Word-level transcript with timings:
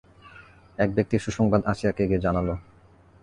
এক 0.77 0.89
ব্যক্তি 0.95 1.15
এ 1.17 1.23
সুসংবাদ 1.25 1.61
আসিয়াকে 1.71 2.03
গিয়ে 2.09 2.23
জানাল। 2.25 2.47